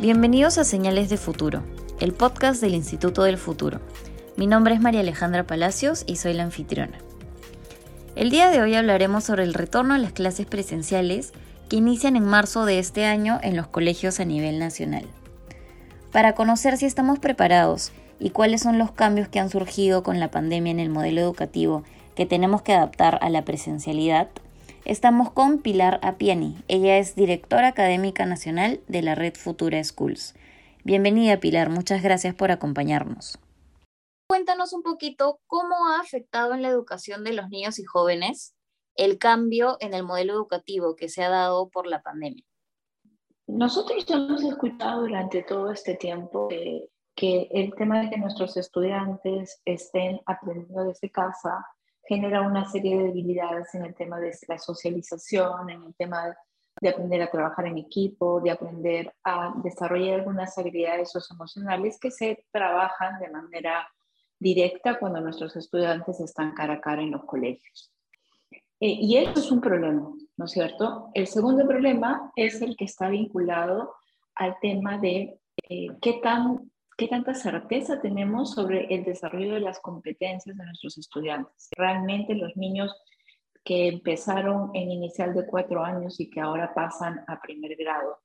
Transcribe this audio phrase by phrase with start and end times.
[0.00, 1.62] Bienvenidos a Señales de Futuro,
[2.00, 3.82] el podcast del Instituto del Futuro.
[4.34, 6.96] Mi nombre es María Alejandra Palacios y soy la anfitriona.
[8.16, 11.34] El día de hoy hablaremos sobre el retorno a las clases presenciales
[11.68, 15.04] que inician en marzo de este año en los colegios a nivel nacional.
[16.12, 20.30] Para conocer si estamos preparados y cuáles son los cambios que han surgido con la
[20.30, 24.28] pandemia en el modelo educativo que tenemos que adaptar a la presencialidad,
[24.86, 26.56] Estamos con Pilar Apiani.
[26.66, 30.34] Ella es directora académica nacional de la red Futura Schools.
[30.84, 33.38] Bienvenida Pilar, muchas gracias por acompañarnos.
[34.26, 38.54] Cuéntanos un poquito cómo ha afectado en la educación de los niños y jóvenes
[38.96, 42.44] el cambio en el modelo educativo que se ha dado por la pandemia.
[43.46, 49.60] Nosotros hemos escuchado durante todo este tiempo que, que el tema de que nuestros estudiantes
[49.66, 51.66] estén aprendiendo desde casa
[52.10, 56.36] genera una serie de debilidades en el tema de la socialización, en el tema
[56.80, 62.44] de aprender a trabajar en equipo, de aprender a desarrollar algunas habilidades socioemocionales que se
[62.50, 63.88] trabajan de manera
[64.40, 67.92] directa cuando nuestros estudiantes están cara a cara en los colegios.
[68.80, 71.10] Eh, y eso es un problema, ¿no es cierto?
[71.14, 73.94] El segundo problema es el que está vinculado
[74.34, 79.80] al tema de eh, qué tan ¿Qué tanta certeza tenemos sobre el desarrollo de las
[79.80, 81.70] competencias de nuestros estudiantes?
[81.74, 82.94] Realmente los niños
[83.64, 88.18] que empezaron en inicial de cuatro años y que ahora pasan a primer grado,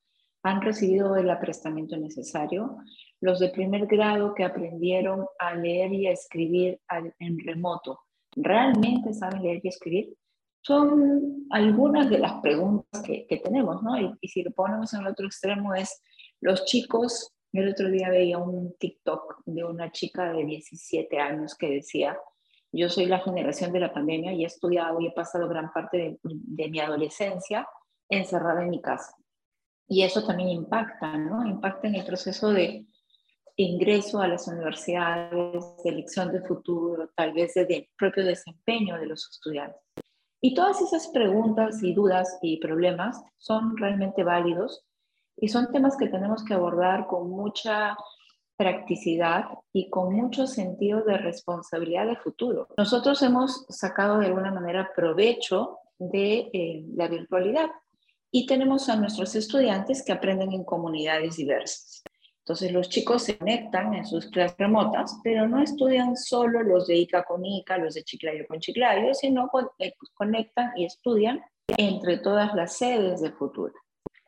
[0.44, 2.76] han recibido el aprestamiento necesario.
[3.22, 6.82] Los de primer grado que aprendieron a leer y a escribir
[7.20, 8.02] en remoto,
[8.36, 10.18] ¿realmente saben leer y escribir?
[10.60, 13.98] Son algunas de las preguntas que, tenemos, ¿no?
[13.98, 16.02] Y, y si lo ponemos en el otro extremo es,
[16.42, 21.70] los chicos el otro día veía un TikTok de una chica de 17 años que
[21.70, 22.18] decía,
[22.72, 26.20] yo soy la generación de la pandemia y he estudiado y he pasado gran parte
[26.22, 27.68] de, mi adolescencia
[28.10, 29.16] encerrada en mi casa.
[29.88, 31.46] Y eso también impacta, ¿no?
[31.46, 32.86] Impacta en el proceso de
[33.56, 39.30] ingreso a las universidades, de elección de futuro, tal vez de propio desempeño de los
[39.30, 39.82] estudiantes.
[40.42, 44.86] Y todas esas preguntas y dudas y problemas son realmente válidos
[45.38, 47.98] y son temas que tenemos que abordar con mucha
[48.58, 52.68] practicidad y con mucho sentido de responsabilidad de futuro.
[52.78, 57.70] Nosotros hemos sacado de alguna manera provecho de eh, la virtualidad
[58.32, 62.04] y tenemos a nuestros estudiantes que aprenden en comunidades diversas.
[62.40, 66.96] Entonces los chicos se conectan en sus clases remotas, pero no estudian solo los de
[66.98, 71.42] ICA con ICA, los de Chiclayo con Chiclayo, sino eh, conectan y estudian
[71.78, 73.74] entre todas las sedes de futuro.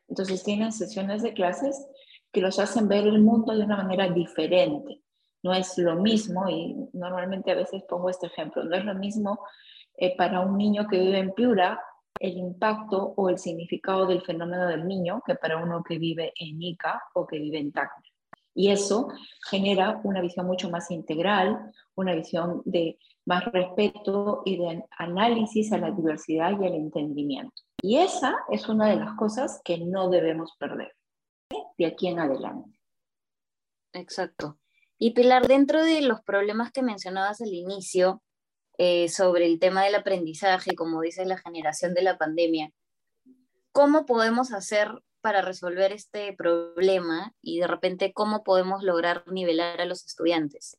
[0.08, 1.88] Entonces tienen sesiones de clases
[2.32, 5.02] que los hacen ver el mundo de una manera diferente.
[5.44, 9.40] No es lo mismo, y normalmente a veces pongo este ejemplo, no es lo mismo
[9.96, 11.80] eh, para un niño que vive en Piura
[12.20, 16.62] el impacto o el significado del fenómeno del niño que para uno que vive en
[16.62, 18.04] Ica o que vive en Tacna.
[18.56, 19.10] Y eso
[19.50, 25.78] genera una visión mucho más integral, una visión de más respeto y de análisis a
[25.78, 27.62] la diversidad y al entendimiento.
[27.82, 30.96] Y esa es una de las cosas que no debemos perder
[31.78, 32.80] de aquí en adelante.
[33.92, 34.58] Exacto.
[34.98, 38.24] Y Pilar, dentro de los problemas que mencionabas al inicio
[38.78, 42.72] eh, sobre el tema del aprendizaje, como dice la generación de la pandemia,
[43.74, 49.86] ¿cómo podemos hacer para resolver este problema y de repente cómo podemos lograr nivelar a
[49.86, 50.78] los estudiantes?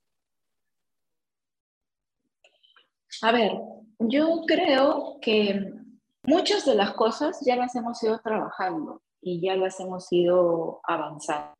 [3.23, 3.53] A ver,
[3.99, 5.79] yo creo que
[6.29, 11.55] Muchas de las cosas ya las hemos ido trabajando y ya las hemos ido avanzando.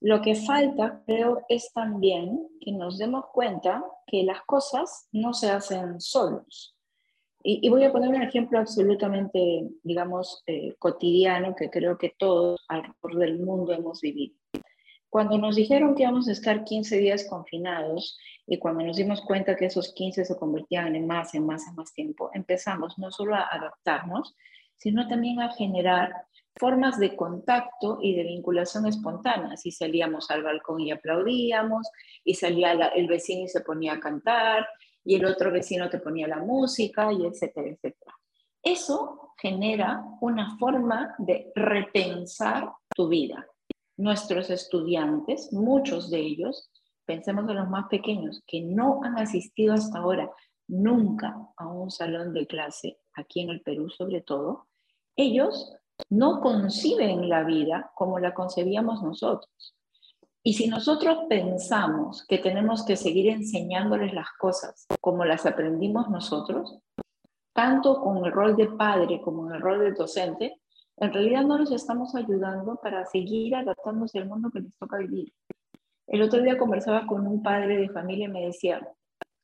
[0.00, 5.50] Lo que falta, creo, es también que nos demos cuenta que las cosas no se
[5.50, 6.74] hacen solos.
[7.42, 13.18] Y, voy a poner un ejemplo absolutamente, digamos, eh, cotidiano que creo que todos alrededor
[13.18, 14.34] del mundo hemos vivido.
[15.16, 19.56] Cuando nos dijeron que íbamos a estar 15 días confinados y cuando nos dimos cuenta
[19.56, 23.34] que esos 15 se convertían en más, en más, en más tiempo, empezamos no solo
[23.34, 24.36] a adaptarnos,
[24.76, 26.12] sino también a generar
[26.54, 29.56] formas de contacto y de vinculación espontánea.
[29.56, 31.88] Si salíamos al balcón y aplaudíamos,
[32.22, 34.68] y salía el vecino y se ponía a cantar,
[35.02, 38.12] y el otro vecino te ponía la música, y etcétera, etcétera.
[38.62, 43.46] Eso genera una forma de repensar tu vida
[43.96, 46.70] nuestros estudiantes, muchos de ellos,
[47.04, 50.30] pensemos en los más pequeños, que no han asistido hasta ahora
[50.68, 54.66] nunca a un salón de clase, aquí en el Perú sobre todo,
[55.16, 55.72] ellos
[56.10, 59.74] no conciben la vida como la concebíamos nosotros.
[60.42, 66.78] Y si nosotros pensamos que tenemos que seguir enseñándoles las cosas como las aprendimos nosotros,
[67.52, 70.60] tanto con el rol de padre como en el rol de docente,
[70.98, 75.32] En realidad no los estamos ayudando para seguir adaptándose al mundo que les toca vivir.
[76.06, 78.80] El otro día conversaba con un padre de familia y me decía,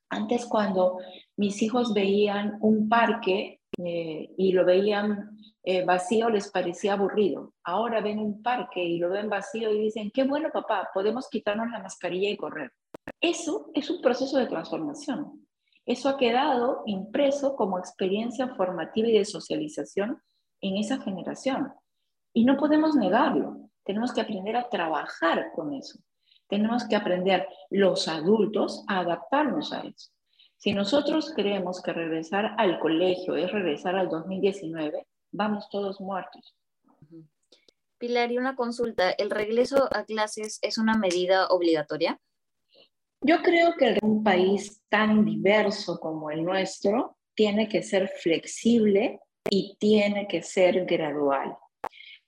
[0.08, 0.98] antes cuando
[1.36, 7.54] mis hijos veían un parque eh, y lo veían eh, vacío, les parecía aburrido.
[7.64, 11.70] Ahora ven un parque y lo ven vacío y dicen, qué bueno papá, podemos quitarnos
[11.70, 12.72] la mascarilla y correr.
[13.20, 15.46] Eso es un proceso de transformación.
[15.84, 20.18] Eso ha quedado impreso como experiencia formativa y de socialización
[20.62, 21.72] en esa generación.
[22.32, 23.68] Y no podemos negarlo.
[23.84, 25.98] Tenemos que aprender a trabajar con eso.
[26.48, 30.10] Tenemos que aprender los adultos a adaptarnos a eso.
[30.56, 36.54] Si nosotros creemos que regresar al colegio es regresar al 2019, vamos todos muertos.
[37.98, 42.20] Pilar, y una consulta, ¿el regreso a clases es una medida obligatoria?
[43.20, 49.20] Yo creo que un país tan diverso como el nuestro tiene que ser flexible
[49.50, 51.56] y tiene que ser gradual.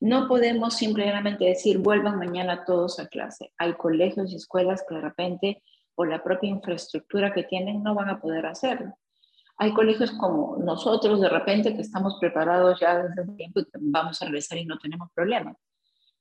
[0.00, 3.52] No podemos simplemente decir, vuelvan mañana todos a clase.
[3.58, 5.62] Hay colegios y escuelas que de repente,
[5.94, 8.94] por la propia infraestructura que tienen, no van a poder hacerlo.
[9.56, 14.20] Hay colegios como nosotros, de repente, que estamos preparados ya desde un tiempo y vamos
[14.20, 15.56] a regresar y no tenemos problemas.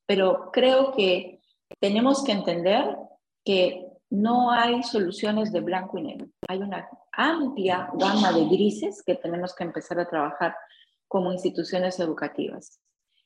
[0.06, 1.42] Pero creo que
[1.80, 2.96] tenemos que entender
[3.44, 6.28] que no hay soluciones de blanco y negro.
[6.48, 10.56] Hay una amplia gama de grises que tenemos que empezar a trabajar
[11.14, 12.82] como instituciones educativas.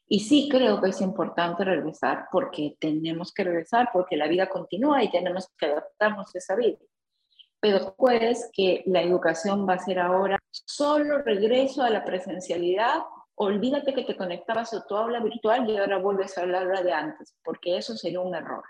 [0.09, 5.01] Y sí creo que es importante regresar porque tenemos que regresar, porque la vida continúa
[5.01, 6.79] y tenemos que adaptarnos a esa vida.
[7.61, 13.03] Pero después que la educación va a ser ahora solo regreso a la presencialidad,
[13.35, 17.37] olvídate que te conectabas a tu aula virtual y ahora vuelves a hablar de antes,
[17.41, 18.65] porque eso sería un error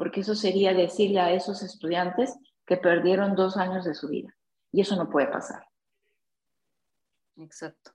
[0.00, 2.34] porque eso sería decirle a esos estudiantes
[2.64, 4.34] que perdieron dos años de su vida.
[4.72, 5.68] Y eso no puede pasar.
[7.36, 7.90] Exacto.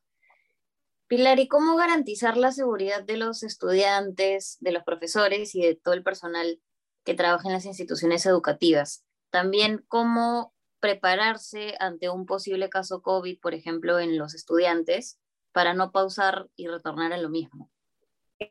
[1.07, 5.93] Pilar, ¿y cómo garantizar la seguridad de los estudiantes, de los profesores y de todo
[5.93, 6.59] el personal
[7.03, 9.05] que trabaja en las instituciones educativas?
[9.29, 15.19] También, ¿cómo prepararse ante un posible caso COVID, por ejemplo, en los estudiantes,
[15.51, 17.69] para no pausar y retornar a lo mismo?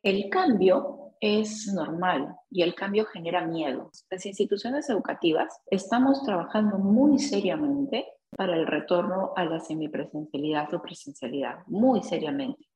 [0.03, 3.91] El cambio es normal y el cambio genera miedo.
[4.11, 11.59] Las instituciones educativas estamos trabajando muy seriamente para el retorno a la semipresencialidad o presencialidad,
[11.67, 12.67] muy seriamente.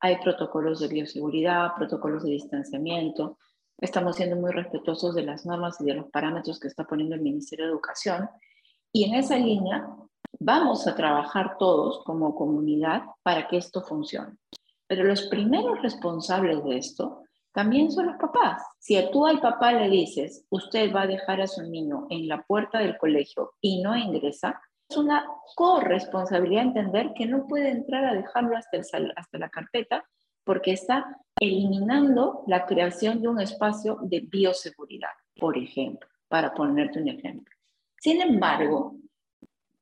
[0.00, 3.38] Hay protocolos de bioseguridad, protocolos de distanciamiento.
[3.78, 7.22] Estamos siendo muy respetuosos de las normas y de los parámetros que está poniendo el
[7.22, 8.28] Ministerio de Educación.
[8.92, 9.86] Y en esa línea
[10.38, 14.36] vamos a trabajar todos como comunidad para que esto funcione.
[14.86, 17.22] Pero los primeros responsables de esto
[17.52, 18.62] también son los papás.
[18.78, 22.42] Si tú al papá le dices, usted va a dejar a su niño en la
[22.42, 28.14] puerta del colegio y no ingresa, es una corresponsabilidad entender que no puede entrar a
[28.14, 30.04] dejarlo hasta, hasta la carpeta
[30.44, 37.08] porque está eliminando la creación de un espacio de bioseguridad, por ejemplo, para ponerte un
[37.08, 37.54] ejemplo.
[38.00, 38.96] Sin embargo,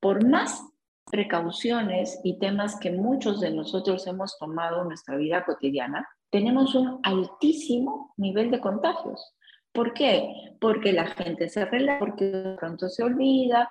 [0.01, 0.63] por más
[1.11, 7.01] precauciones y temas que muchos de nosotros hemos tomado en nuestra vida cotidiana, tenemos un
[7.03, 9.35] altísimo nivel de contagios.
[9.73, 10.33] ¿Por qué?
[10.61, 13.69] Porque la gente se relaja, porque pronto se olvida,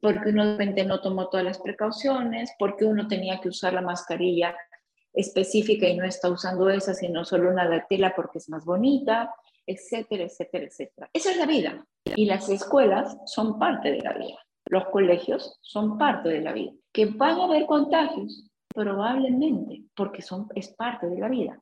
[0.00, 4.54] porque uno de no tomó todas las precauciones, porque uno tenía que usar la mascarilla
[5.12, 7.82] específica y no está usando esa, sino solo una de
[8.14, 9.34] porque es más bonita,
[9.66, 11.10] etcétera, etcétera, etcétera.
[11.12, 11.86] Esa es la vida.
[12.16, 14.38] Y las escuelas son parte de la vida.
[14.66, 16.72] Los colegios son parte de la vida.
[16.92, 21.60] Que van a haber contagios, probablemente, porque son, es parte de la vida.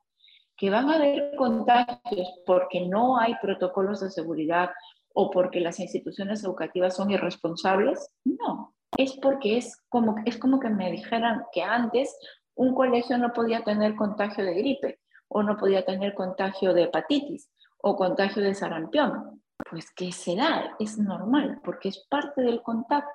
[0.56, 4.70] Que van a haber contagios porque no hay protocolos de seguridad
[5.18, 8.11] o porque las instituciones educativas son irresponsables.
[8.26, 12.14] No, es porque es como, es como que me dijeran que antes
[12.54, 17.50] un colegio no podía tener contagio de gripe o no podía tener contagio de hepatitis
[17.82, 19.42] o contagio de sarampión.
[19.70, 23.11] Pues que se da, es normal, porque es parte del contacto,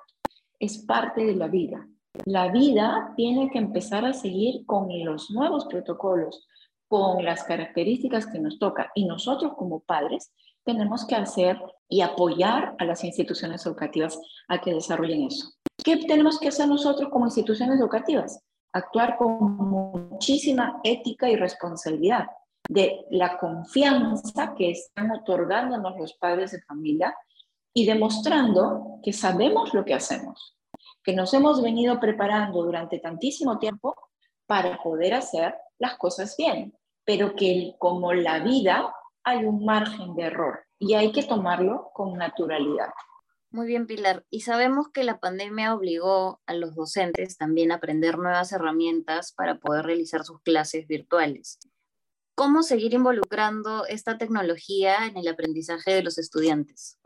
[0.58, 1.86] es parte de la vida.
[2.24, 6.48] La vida tiene que empezar a seguir con los nuevos protocolos,
[6.92, 8.92] con las características que nos toca.
[8.94, 10.30] Y nosotros como padres
[10.62, 11.58] tenemos que hacer
[11.88, 15.54] y apoyar a las instituciones educativas a que desarrollen eso.
[15.82, 18.44] ¿Qué tenemos que hacer nosotros como instituciones educativas?
[18.74, 22.26] Actuar con muchísima ética y responsabilidad
[22.68, 27.16] de la confianza que están otorgándonos los padres de familia
[27.72, 30.58] y demostrando que sabemos lo que hacemos,
[31.02, 33.96] que nos hemos venido preparando durante tantísimo tiempo
[34.46, 38.94] para poder hacer las cosas bien, pero que como la vida
[39.24, 42.90] hay un margen de error y hay que tomarlo con naturalidad.
[43.50, 44.24] Muy bien, Pilar.
[44.30, 49.58] Y sabemos que la pandemia obligó a los docentes también a aprender nuevas herramientas para
[49.58, 51.58] poder realizar sus clases virtuales.
[52.34, 56.98] ¿Cómo seguir involucrando esta tecnología en el aprendizaje de los estudiantes?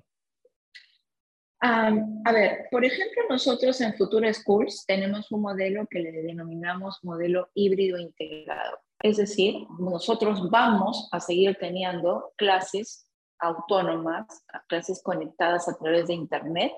[1.59, 7.49] a ver, por ejemplo, nosotros en Futura Schools tenemos un modelo que le denominamos modelo
[7.55, 8.79] híbrido integrado.
[9.01, 14.27] Es decir, nosotros vamos a seguir teniendo clases autónomas,
[14.69, 16.73] clases conectadas a través de Internet,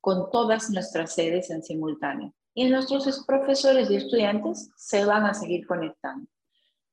[0.00, 2.34] con todas nuestras sedes en simultáneo.
[2.54, 6.28] Y nuestros profesores y estudiantes se van a seguir conectando.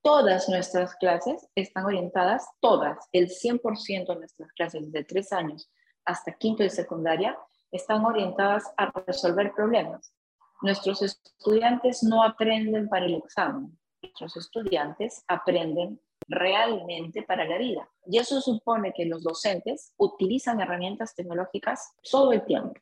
[0.02, 5.70] Todas nuestras clases están orientadas, todas, el 100% de nuestras clases de tres años
[6.06, 7.38] hasta quinto de secundaria,
[7.72, 10.14] están orientadas a resolver problemas.
[10.62, 17.90] Nuestros estudiantes no aprenden para el examen, nuestros estudiantes aprenden realmente para la vida.
[18.06, 22.74] Y eso supone que los docentes utilizan herramientas tecnológicas todo el tiempo.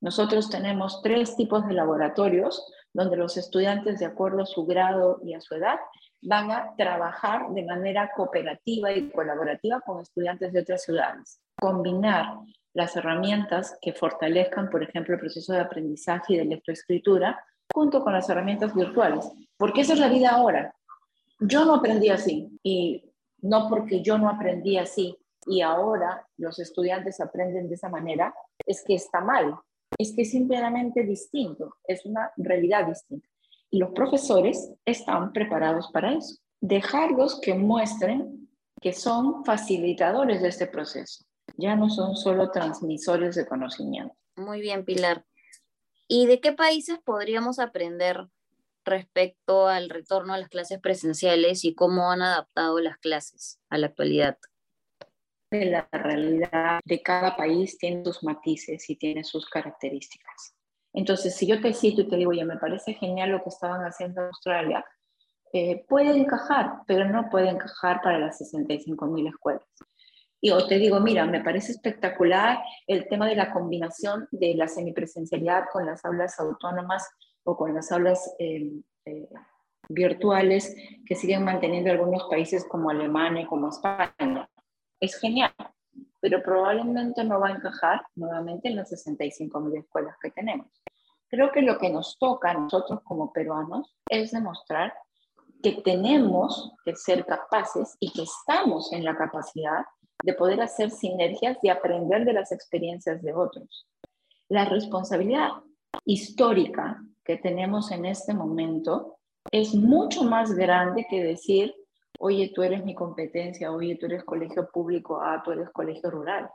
[0.00, 5.34] Nosotros tenemos tres tipos de laboratorios donde los estudiantes, de acuerdo a su grado y
[5.34, 5.78] a su edad,
[6.20, 11.40] van a trabajar de manera cooperativa y colaborativa con estudiantes de otras ciudades.
[11.60, 12.36] Combinar
[12.74, 18.12] las herramientas que fortalezcan, por ejemplo, el proceso de aprendizaje y de lectoescritura, junto con
[18.12, 19.30] las herramientas virtuales.
[19.56, 20.74] Porque esa es la vida ahora.
[21.40, 23.04] Yo no aprendí así y
[23.42, 25.16] no porque yo no aprendí así
[25.46, 29.56] y ahora los estudiantes aprenden de esa manera, es que está mal,
[29.98, 33.28] es que es simplemente distinto, es una realidad distinta.
[33.70, 36.36] Y los profesores están preparados para eso.
[36.60, 38.48] Dejarlos que muestren
[38.80, 41.24] que son facilitadores de este proceso,
[41.56, 44.14] ya no son solo transmisores de conocimiento.
[44.36, 45.24] Muy bien, Pilar.
[46.08, 48.28] ¿Y de qué países podríamos aprender
[48.84, 53.88] respecto al retorno a las clases presenciales y cómo han adaptado las clases a la
[53.88, 54.38] actualidad?
[55.50, 60.54] La realidad de cada país tiene sus matices y tiene sus características.
[60.94, 63.82] Entonces, si yo te cito y te digo, ya me parece genial lo que estaban
[63.82, 64.84] haciendo en Australia,
[65.52, 69.66] eh, puede encajar, pero no puede encajar para las 65.000 escuelas.
[70.40, 74.66] Y o te digo, mira, me parece espectacular el tema de la combinación de la
[74.66, 77.08] semipresencialidad con las aulas autónomas
[77.44, 78.72] o con las aulas eh,
[79.04, 79.28] eh,
[79.88, 80.74] virtuales
[81.06, 84.48] que siguen manteniendo algunos países como Alemania y como España.
[85.00, 85.52] Es genial,
[86.20, 90.68] pero probablemente no va a encajar nuevamente en las 65.000 escuelas que tenemos.
[91.28, 94.92] Creo que lo que nos toca a nosotros como peruanos es demostrar
[95.62, 99.84] que tenemos que ser capaces y que estamos en la capacidad
[100.24, 103.88] de poder hacer sinergias y aprender de las experiencias de otros.
[104.48, 105.50] La responsabilidad
[106.04, 109.18] histórica que tenemos en este momento
[109.50, 111.74] es mucho más grande que decir,
[112.18, 116.48] oye, tú eres mi competencia, oye, tú eres colegio público, ah, tú eres colegio rural.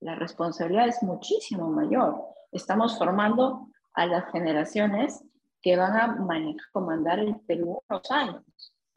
[0.00, 2.22] La responsabilidad es muchísimo mayor.
[2.52, 5.22] Estamos formando a las generaciones
[5.60, 8.42] que van a manejar, comandar el Perú unos años.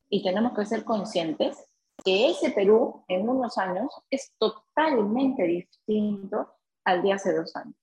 [0.10, 1.68] Y tenemos que ser conscientes
[2.03, 6.53] que ese Perú en unos años es totalmente distinto
[6.86, 7.75] al de hace dos años.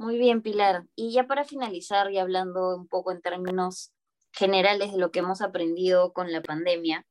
[0.00, 0.86] Muy bien, Pilar.
[0.96, 3.92] Y ya para finalizar y hablando un poco en términos
[4.32, 7.06] generales de lo que hemos aprendido con la pandemia,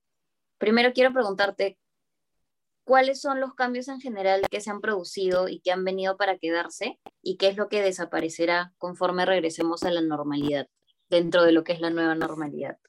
[0.57, 1.77] primero quiero preguntarte
[2.83, 6.39] cuáles son los cambios en general que se han producido y que han venido para
[6.39, 10.65] quedarse y qué es lo que desaparecerá conforme regresemos a la normalidad,
[11.09, 12.79] dentro de lo que es la nueva normalidad.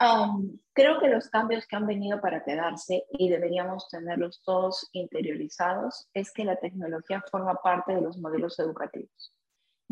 [0.00, 6.08] Um, creo que los cambios que han venido para quedarse y deberíamos tenerlos todos interiorizados
[6.14, 9.32] es que la tecnología forma parte de los modelos educativos.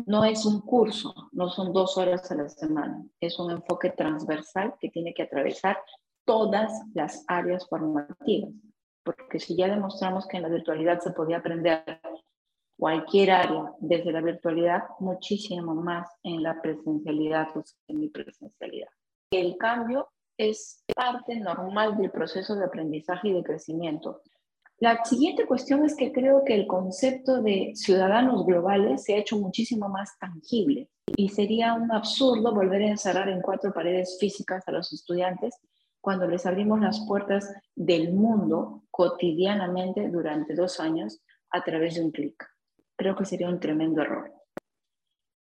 [0.05, 4.73] No es un curso, no son dos horas a la semana, es un enfoque transversal
[4.79, 5.77] que tiene que atravesar
[6.25, 8.51] todas las áreas formativas,
[9.03, 12.01] porque si ya demostramos que en la virtualidad se podía aprender
[12.77, 18.89] cualquier área desde la virtualidad, muchísimo más en la presencialidad o semipresencialidad
[19.39, 24.21] el cambio es parte normal del proceso de aprendizaje y de crecimiento.
[24.79, 29.37] La siguiente cuestión es que creo que el concepto de ciudadanos globales se ha hecho
[29.37, 34.71] muchísimo más tangible y sería un absurdo volver a encerrar en cuatro paredes físicas a
[34.71, 35.55] los estudiantes
[36.01, 42.11] cuando les abrimos las puertas del mundo cotidianamente durante dos años a través de un
[42.11, 42.35] clic.
[42.97, 44.33] Creo que sería un tremendo error.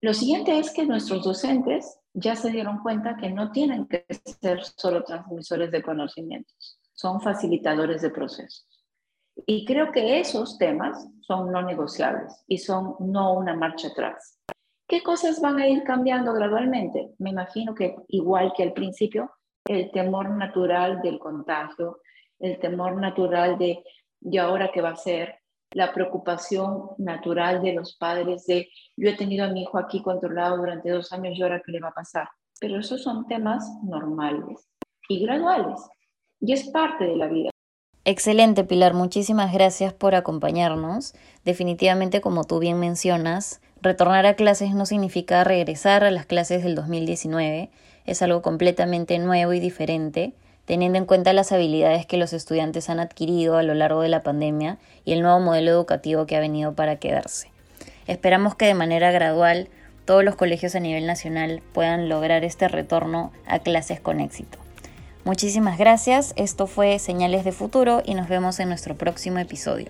[0.01, 4.07] Lo siguiente es que nuestros docentes ya se dieron cuenta que no tienen que
[4.41, 8.67] ser solo transmisores de conocimientos, son facilitadores de procesos.
[9.47, 14.39] Y creo que esos temas son no negociables y son no una marcha atrás.
[14.87, 17.15] ¿Qué cosas van a ir cambiando gradualmente?
[17.19, 19.31] Me imagino que igual que al principio,
[19.67, 22.01] el temor natural del contagio,
[22.39, 23.85] el temor natural de,
[24.21, 25.41] ¿y ahora qué va a ser?
[25.73, 30.57] La preocupación natural de los padres de yo he tenido a mi hijo aquí controlado
[30.57, 32.29] durante dos años y ahora qué le va a pasar.
[32.61, 34.69] Pero esos son temas normales
[35.09, 35.81] y graduales
[36.41, 37.51] y es parte de la vida.
[38.05, 38.95] Excelente, Pilar.
[38.95, 41.15] Muchísimas gracias por acompañarnos.
[41.45, 46.75] Definitivamente, como tú bien mencionas, retornar a clases no significa regresar a las clases del
[46.75, 47.71] 2019.
[48.07, 50.33] Es algo completamente nuevo y diferente
[50.69, 54.23] teniendo en cuenta las habilidades que los estudiantes han adquirido a lo largo de la
[54.23, 57.51] pandemia y el nuevo modelo educativo que ha venido para quedarse.
[58.07, 59.71] Esperamos que de manera gradual
[60.05, 64.59] todos los colegios a nivel nacional puedan lograr este retorno a clases con éxito.
[65.25, 69.89] Muchísimas gracias, esto fue Señales de Futuro y nos vemos en nuestro próximo episodio.